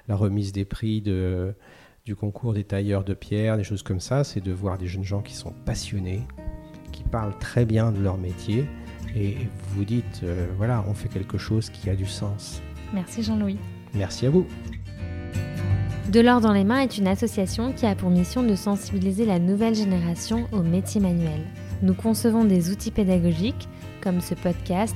la 0.09 0.17
remise 0.17 0.51
des 0.51 0.65
prix 0.65 0.99
de, 0.99 1.53
du 2.07 2.15
concours 2.15 2.53
des 2.53 2.63
tailleurs 2.63 3.03
de 3.03 3.13
pierre, 3.13 3.57
des 3.57 3.65
choses 3.65 3.83
comme 3.83 3.99
ça, 3.99 4.23
c'est 4.23 4.39
de 4.39 4.53
voir 4.53 4.77
des 4.77 4.87
jeunes 4.87 5.03
gens 5.03 5.21
qui 5.21 5.33
sont 5.33 5.51
passionnés, 5.65 6.21
qui 6.93 7.03
parlent 7.03 7.37
très 7.37 7.65
bien 7.65 7.91
de 7.91 8.01
leur 8.01 8.17
métier 8.17 8.65
et 9.13 9.35
vous 9.71 9.83
dites, 9.83 10.21
euh, 10.23 10.47
voilà, 10.55 10.85
on 10.87 10.93
fait 10.93 11.09
quelque 11.09 11.37
chose 11.37 11.69
qui 11.69 11.89
a 11.89 11.97
du 11.97 12.05
sens. 12.05 12.61
Merci 12.93 13.23
Jean-Louis. 13.23 13.57
Merci 13.93 14.25
à 14.25 14.29
vous. 14.29 14.47
De 16.09 16.21
l'or 16.21 16.39
dans 16.39 16.53
les 16.53 16.63
mains 16.63 16.79
est 16.79 16.97
une 16.97 17.09
association 17.09 17.73
qui 17.73 17.85
a 17.85 17.93
pour 17.93 18.09
mission 18.09 18.41
de 18.41 18.55
sensibiliser 18.55 19.25
la 19.25 19.39
nouvelle 19.39 19.75
génération 19.75 20.47
aux 20.53 20.63
métiers 20.63 21.01
manuels. 21.01 21.45
Nous 21.81 21.93
concevons 21.93 22.45
des 22.45 22.71
outils 22.71 22.91
pédagogiques, 22.91 23.67
comme 23.99 24.21
ce 24.21 24.33
podcast, 24.33 24.95